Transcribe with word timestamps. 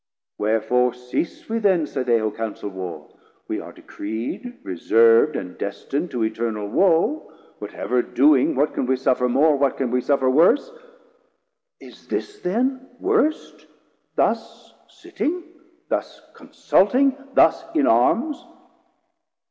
wherefore 0.39 0.95
cease 0.95 1.47
we 1.47 1.59
then? 1.59 1.85
Say 1.85 2.01
they 2.01 2.17
who 2.17 2.31
counsel 2.31 2.69
Warr, 2.71 3.07
we 3.47 3.59
are 3.59 3.71
decreed, 3.71 4.43
160 4.63 4.67
Reserv'd 4.95 5.35
and 5.35 5.59
destin'd 5.59 6.09
to 6.09 6.23
Eternal 6.23 6.67
woe; 6.69 7.31
Whatever 7.59 8.01
doing, 8.01 8.55
what 8.55 8.73
can 8.73 8.87
we 8.87 8.95
suffer 8.97 9.29
more, 9.29 9.55
What 9.57 9.77
can 9.77 9.91
we 9.91 10.01
suffer 10.01 10.27
worse? 10.27 10.71
is 11.79 12.07
this 12.07 12.39
then 12.39 12.89
worst, 12.99 13.67
Thus 14.15 14.73
sitting, 14.87 15.43
thus 15.87 16.19
consulting, 16.33 17.15
thus 17.35 17.63
in 17.75 17.85
Arms? 17.85 18.43